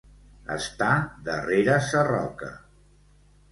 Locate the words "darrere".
1.29-1.77